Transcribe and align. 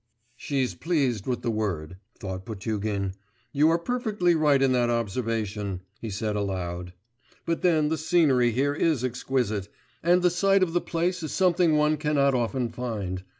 'She's 0.35 0.73
pleased 0.73 1.27
with 1.27 1.43
the 1.43 1.51
word,' 1.51 1.97
thought 2.19 2.43
Potugin. 2.43 3.13
'You 3.51 3.69
are 3.69 3.77
perfectly 3.77 4.33
right 4.33 4.59
in 4.59 4.71
that 4.71 4.89
observation,' 4.89 5.81
he 5.99 6.09
said 6.09 6.35
aloud; 6.35 6.93
'but 7.45 7.61
then 7.61 7.89
the 7.89 7.99
scenery 7.99 8.49
here 8.49 8.73
is 8.73 9.03
exquisite, 9.03 9.67
and 10.01 10.23
the 10.23 10.31
site 10.31 10.63
of 10.63 10.73
the 10.73 10.81
place 10.81 11.21
is 11.21 11.31
something 11.33 11.75
one 11.77 11.97
cannot 11.97 12.33
often 12.33 12.69
find. 12.71 13.21